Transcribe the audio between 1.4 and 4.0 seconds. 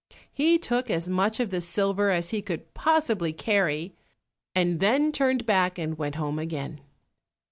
the silver as he could possibly carry,